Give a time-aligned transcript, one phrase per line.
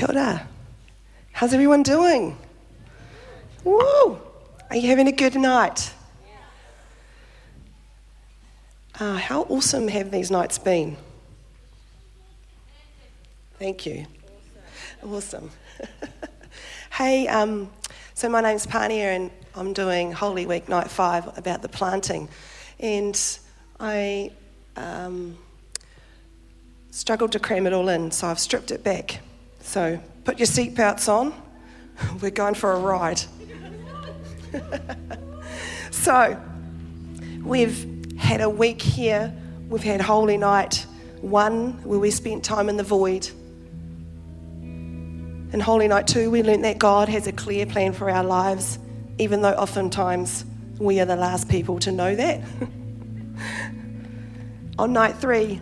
[0.00, 0.48] Kia ora.
[1.32, 2.38] How's everyone doing?
[3.64, 4.18] Woo!
[4.70, 5.92] Are you having a good night?
[8.98, 10.96] Uh, how awesome have these nights been?
[13.58, 14.06] Thank you.
[15.02, 15.50] Awesome.
[16.92, 17.70] hey, um,
[18.14, 22.30] so my name's Pania and I'm doing Holy Week Night 5 about the planting.
[22.78, 23.20] And
[23.78, 24.30] I
[24.76, 25.36] um,
[26.90, 29.20] struggled to cram it all in, so I've stripped it back.
[29.60, 31.32] So put your seatbelts on.
[32.20, 33.20] We're going for a ride.
[35.90, 36.40] so
[37.42, 39.34] we've had a week here.
[39.68, 40.86] We've had Holy Night
[41.20, 43.28] 1 where we spent time in the void.
[45.52, 48.78] In Holy Night 2, we learnt that God has a clear plan for our lives,
[49.18, 50.44] even though oftentimes
[50.78, 52.40] we are the last people to know that.
[54.78, 55.60] On night 3,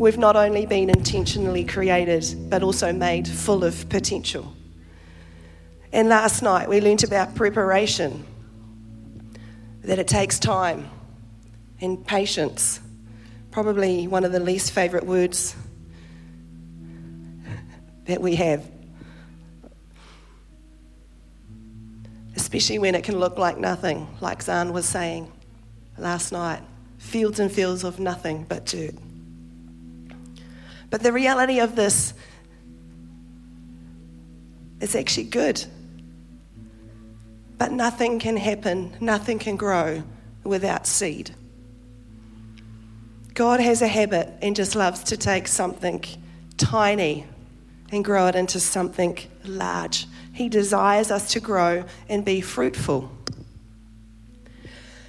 [0.00, 4.50] we've not only been intentionally created, but also made full of potential.
[5.92, 8.24] And last night, we learnt about preparation,
[9.84, 10.88] that it takes time
[11.82, 12.80] and patience.
[13.50, 15.54] Probably one of the least favourite words
[18.06, 18.66] that we have.
[22.36, 25.30] Especially when it can look like nothing, like Zan was saying
[25.98, 26.62] last night
[26.96, 28.94] fields and fields of nothing but dirt.
[30.90, 32.12] But the reality of this
[34.80, 35.64] is actually good.
[37.58, 40.02] But nothing can happen, nothing can grow
[40.42, 41.34] without seed.
[43.34, 46.04] God has a habit and just loves to take something
[46.56, 47.26] tiny
[47.92, 50.06] and grow it into something large.
[50.32, 53.10] He desires us to grow and be fruitful.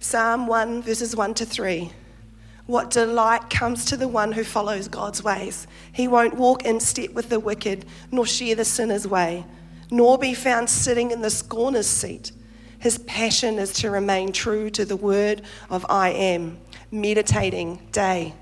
[0.00, 1.92] Psalm 1, verses 1 to 3
[2.66, 5.66] what delight comes to the one who follows God's ways.
[5.92, 9.44] He won't walk in step with the wicked, nor share the sinner's way,
[9.90, 12.32] nor be found sitting in the scorner's seat.
[12.78, 16.58] His passion is to remain true to the word of I am,
[16.90, 18.34] meditating day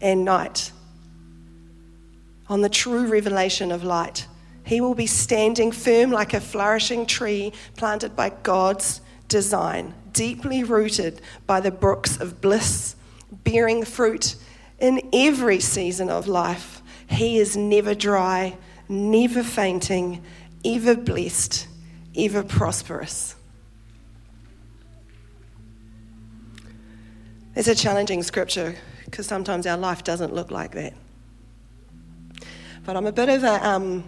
[0.00, 0.72] and night
[2.48, 4.26] on the true revelation of light.
[4.64, 11.20] He will be standing firm like a flourishing tree planted by God's design, deeply rooted
[11.46, 12.96] by the brooks of bliss
[13.30, 14.36] bearing fruit
[14.78, 16.82] in every season of life.
[17.08, 18.56] He is never dry,
[18.88, 20.22] never fainting,
[20.64, 21.66] ever blessed,
[22.16, 23.36] ever prosperous.
[27.56, 28.74] It's a challenging scripture
[29.04, 30.92] because sometimes our life doesn't look like that.
[32.84, 34.04] But I'm a bit of a, um,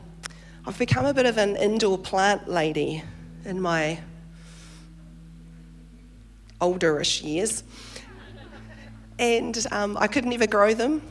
[0.66, 3.02] I've become a bit of an indoor plant lady
[3.44, 4.00] in my
[6.60, 7.62] olderish years.
[9.18, 11.02] And um, I could never grow them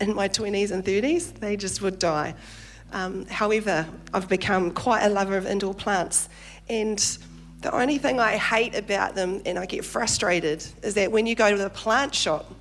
[0.00, 2.34] in my 20s and 30s, they just would die.
[2.92, 6.28] Um, however, I've become quite a lover of indoor plants.
[6.68, 6.98] And
[7.60, 11.34] the only thing I hate about them and I get frustrated is that when you
[11.34, 12.52] go to the plant shop,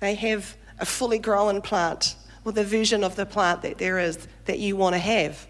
[0.00, 4.28] they have a fully grown plant or the version of the plant that there is
[4.44, 5.46] that you want to have.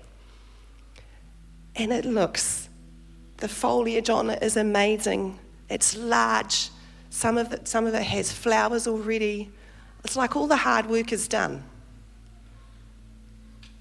[1.74, 2.69] And it looks,
[3.38, 5.38] the foliage on it is amazing.
[5.69, 6.69] It's large,
[7.12, 9.50] some of, it, some of it has flowers already.
[10.03, 11.62] It's like all the hard work is done.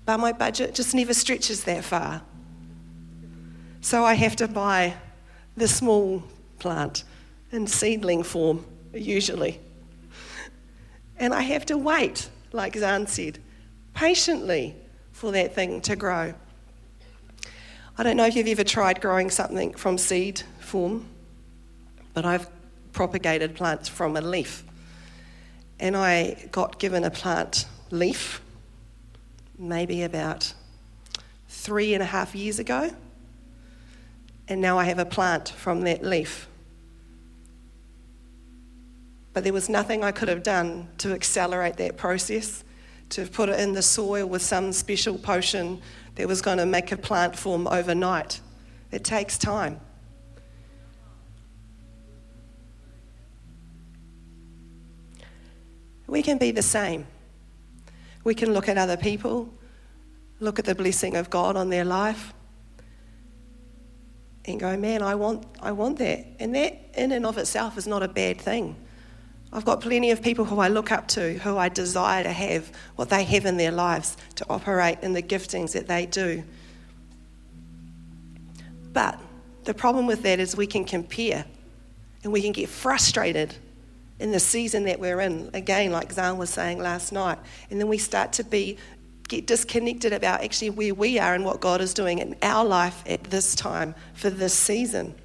[0.06, 2.22] But my budget just never stretches that far.
[3.80, 4.96] So I have to buy
[5.56, 6.24] the small
[6.59, 7.06] plant
[7.53, 9.62] in seedling form, usually.
[11.18, 13.40] And I have to wait, like Zan said,
[13.94, 14.75] patiently
[15.13, 16.34] for that thing to grow.
[17.98, 21.06] I don't know if you've ever tried growing something from seed form,
[22.13, 22.50] but I've
[22.94, 24.63] propagated plants from a leaf.
[25.79, 28.41] And I got given a plant leaf
[29.57, 30.53] maybe about
[31.47, 32.90] three and a half years ago.
[34.47, 36.47] And now I have a plant from that leaf.
[39.34, 42.63] But there was nothing I could have done to accelerate that process,
[43.09, 45.81] to put it in the soil with some special potion
[46.15, 48.42] that was going to make a plant form overnight.
[48.92, 49.80] It takes time.
[56.12, 57.08] We can be the same.
[58.25, 59.50] We can look at other people,
[60.42, 62.34] look at the blessing of God on their life,
[64.44, 66.25] and go, man, I want, I want that.
[66.38, 68.75] And that, in and of itself, is not a bad thing.
[69.54, 72.69] I've got plenty of people who I look up to, who I desire to have
[72.98, 76.44] what they have in their lives, to operate in the giftings that they do.
[78.92, 79.18] But
[79.63, 81.46] the problem with that is we can compare
[82.25, 83.56] and we can get frustrated
[84.21, 87.38] in the season that we're in, again, like Zan was saying last night.
[87.69, 88.77] And then we start to be
[89.27, 93.01] get disconnected about actually where we are and what God is doing in our life
[93.07, 95.15] at this time for this season.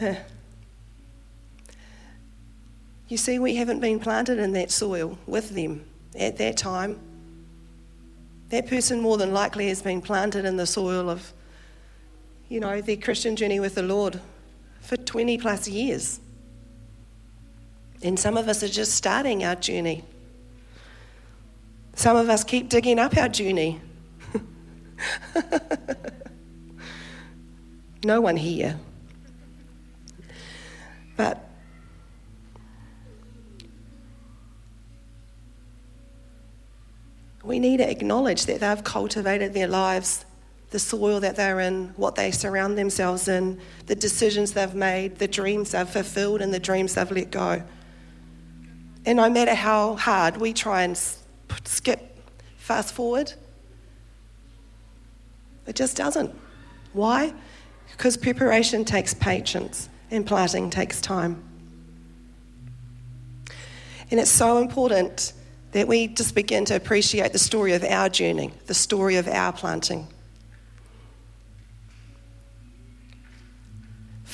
[3.08, 5.84] You see, we haven't been planted in that soil with them
[6.18, 6.98] at that time.
[8.48, 11.32] That person more than likely has been planted in the soil of,
[12.48, 14.20] you know, their Christian journey with the Lord
[14.80, 16.20] for 20 plus years.
[18.02, 20.04] And some of us are just starting our journey.
[21.94, 23.80] Some of us keep digging up our journey.
[28.04, 28.78] no one here.
[31.16, 31.48] But
[37.42, 40.24] we need to acknowledge that they've cultivated their lives,
[40.74, 45.28] the soil that they're in, what they surround themselves in, the decisions they've made, the
[45.28, 47.62] dreams they've fulfilled, and the dreams they've let go.
[49.06, 50.98] And no matter how hard we try and
[51.62, 52.18] skip,
[52.56, 53.34] fast forward,
[55.68, 56.34] it just doesn't.
[56.92, 57.32] Why?
[57.92, 61.40] Because preparation takes patience and planting takes time.
[64.10, 65.34] And it's so important
[65.70, 69.52] that we just begin to appreciate the story of our journey, the story of our
[69.52, 70.08] planting.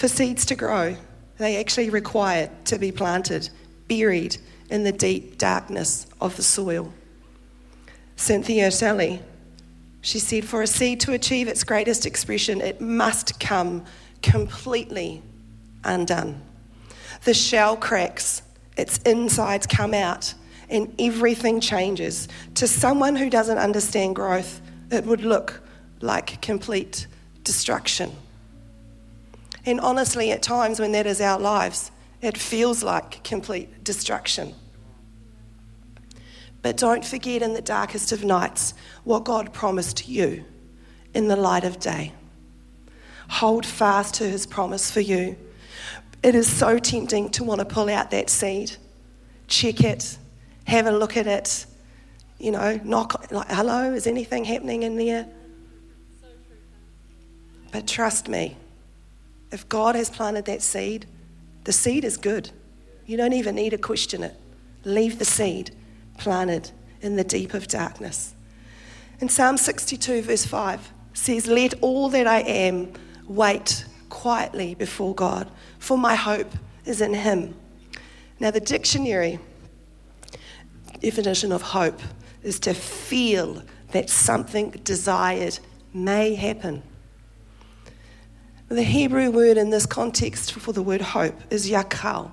[0.01, 0.97] For seeds to grow,
[1.37, 3.51] they actually require to be planted,
[3.87, 4.39] buried
[4.71, 6.91] in the deep darkness of the soil.
[8.17, 9.21] Cynthia Occelli,
[10.01, 13.85] she said, for a seed to achieve its greatest expression, it must come
[14.23, 15.21] completely
[15.85, 16.41] undone.
[17.25, 18.41] The shell cracks,
[18.79, 20.33] its insides come out,
[20.71, 22.27] and everything changes.
[22.55, 25.63] To someone who doesn't understand growth, it would look
[26.01, 27.07] like complete
[27.45, 28.13] destruction.
[29.67, 31.91] And honestly, at times when that is our lives,
[32.23, 34.55] it feels like complete destruction.
[36.63, 38.75] But don't forget in the darkest of nights
[39.05, 40.45] what God promised you
[41.15, 42.13] in the light of day.
[43.29, 45.37] Hold fast to his promise for you.
[46.23, 48.77] It is so tempting to want to pull out that seed,
[49.47, 50.19] check it,
[50.65, 51.65] have a look at it,
[52.39, 55.27] you know, knock, like, hello, is anything happening in there?
[57.73, 58.57] But trust me,
[59.53, 61.07] if God has planted that seed,
[61.65, 62.51] the seed is good.
[63.07, 64.35] You don't even need to question it.
[64.85, 65.75] Leave the seed
[66.19, 66.71] planted
[67.01, 68.35] in the deep of darkness.
[69.21, 72.93] In Psalm 62, verse 5, says, Let all that I am
[73.27, 76.53] wait quietly before God, for my hope
[76.85, 77.55] is in Him.
[78.39, 79.39] Now, the dictionary
[81.01, 82.01] definition of hope
[82.43, 83.63] is to feel
[83.93, 85.59] that something desired
[85.93, 86.83] may happen.
[88.71, 92.31] The Hebrew word in this context for the word hope is yakal,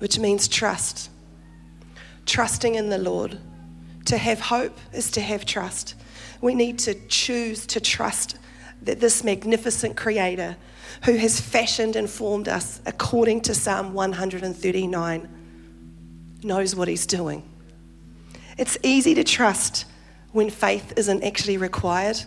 [0.00, 1.10] which means trust.
[2.26, 3.38] Trusting in the Lord.
[4.06, 5.94] To have hope is to have trust.
[6.40, 8.36] We need to choose to trust
[8.82, 10.56] that this magnificent Creator,
[11.04, 15.28] who has fashioned and formed us according to Psalm 139,
[16.42, 17.48] knows what He's doing.
[18.58, 19.84] It's easy to trust
[20.32, 22.24] when faith isn't actually required.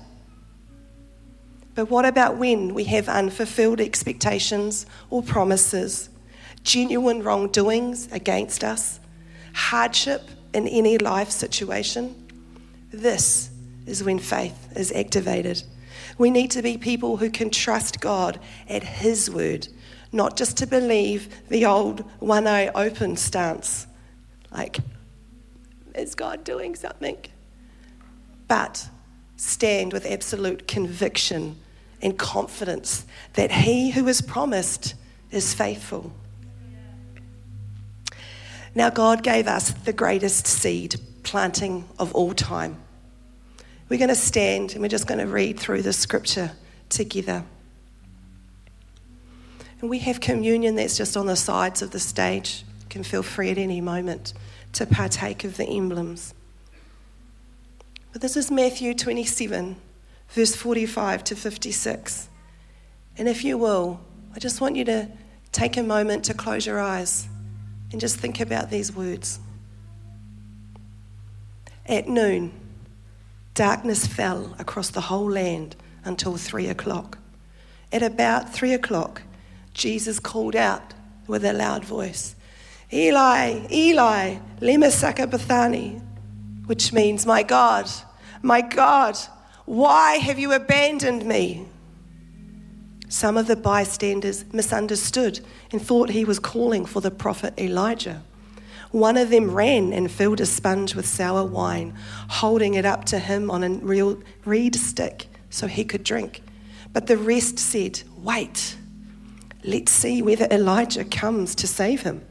[1.74, 6.10] But what about when we have unfulfilled expectations or promises,
[6.64, 9.00] genuine wrongdoings against us,
[9.54, 10.22] hardship
[10.54, 12.16] in any life situation?
[12.92, 13.52] This
[13.86, 15.64] is when faith is activated.
[16.18, 19.68] We need to be people who can trust God at His word,
[20.12, 23.88] not just to believe the old one eye open stance.
[24.52, 24.80] Like,
[25.96, 27.18] is God doing something?
[28.48, 28.90] But
[29.42, 31.58] stand with absolute conviction
[32.00, 34.94] and confidence that He who has promised
[35.32, 36.14] is faithful.
[38.76, 42.78] Now, God gave us the greatest seed planting of all time.
[43.90, 46.52] We're going to stand and we're just going to read through the scripture
[46.90, 47.44] together.
[49.82, 52.64] And we have communion that's just on the sides of the stage.
[52.82, 54.34] You can feel free at any moment
[54.74, 56.36] to partake of the emblems.
[58.12, 59.78] But this is Matthew 27,
[60.30, 62.30] verse 45 to 56.
[63.18, 64.02] And if you will,
[64.36, 65.08] I just want you to
[65.52, 67.28] take a moment to close your eyes
[67.92, 69.40] and just think about these words.
[71.86, 72.52] At noon,
[73.54, 77.18] darkness fell across the whole land until three o'clock.
[77.94, 79.22] At about three o'clock,
[79.74, 80.94] Jesus called out
[81.28, 82.36] with a loud voice
[82.94, 86.02] Eli, Eli, lema sabachthani,
[86.72, 87.92] which means, My God,
[88.42, 89.18] my God,
[89.66, 91.66] why have you abandoned me?
[93.10, 95.42] Some of the bystanders misunderstood
[95.74, 98.24] and thought he was calling for the prophet Elijah.
[98.92, 101.94] One of them ran and filled a sponge with sour wine,
[102.30, 106.42] holding it up to him on a real reed stick so he could drink.
[106.94, 108.78] But the rest said, Wait,
[109.66, 112.26] let's see whether Elijah comes to save him.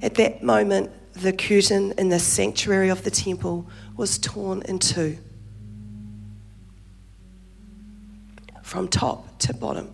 [0.00, 3.66] At that moment, the curtain in the sanctuary of the temple
[3.96, 5.18] was torn in two
[8.62, 9.88] from top to bottom.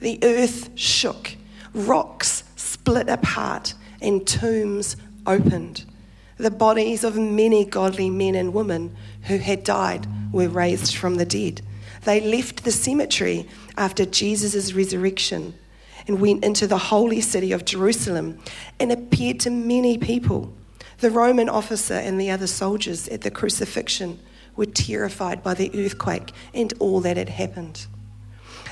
[0.00, 1.34] The earth shook,
[1.72, 3.72] rocks split apart,
[4.02, 4.96] and tombs
[5.26, 5.84] opened.
[6.36, 11.24] The bodies of many godly men and women who had died were raised from the
[11.24, 11.62] dead.
[12.04, 15.54] They left the cemetery after Jesus' resurrection
[16.06, 18.38] and went into the holy city of Jerusalem
[18.78, 20.52] and appeared to many people.
[20.98, 24.18] The Roman officer and the other soldiers at the crucifixion
[24.56, 27.86] were terrified by the earthquake and all that had happened.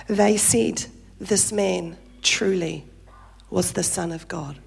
[0.08, 0.86] They said,
[1.20, 2.84] This man truly
[3.48, 4.58] was the Son of God.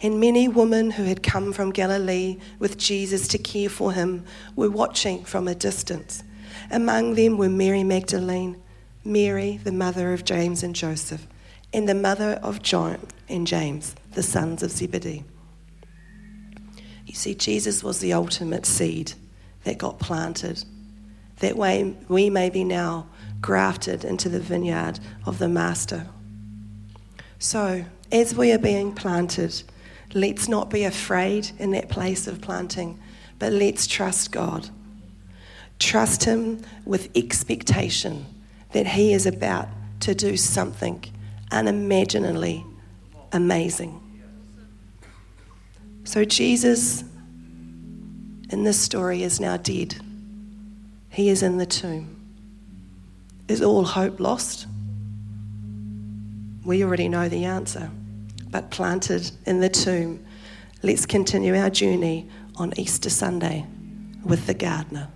[0.00, 4.70] And many women who had come from Galilee with Jesus to care for him were
[4.70, 6.22] watching from a distance.
[6.70, 8.62] Among them were Mary Magdalene,
[9.04, 11.26] Mary, the mother of James and Joseph,
[11.72, 15.24] and the mother of John and James, the sons of Zebedee.
[17.14, 19.12] You see, Jesus was the ultimate seed
[19.62, 20.64] that got planted.
[21.38, 23.06] That way we may be now
[23.40, 26.08] grafted into the vineyard of the Master.
[27.38, 29.62] So, as we are being planted,
[30.12, 32.98] let's not be afraid in that place of planting,
[33.38, 34.68] but let's trust God.
[35.78, 38.26] Trust Him with expectation
[38.72, 39.68] that He is about
[40.00, 41.04] to do something
[41.52, 42.64] unimaginably
[43.30, 44.03] amazing.
[46.04, 47.02] So, Jesus
[48.50, 49.96] in this story is now dead.
[51.08, 52.14] He is in the tomb.
[53.48, 54.66] Is all hope lost?
[56.64, 57.90] We already know the answer.
[58.50, 60.24] But planted in the tomb,
[60.82, 63.66] let's continue our journey on Easter Sunday
[64.24, 65.08] with the gardener.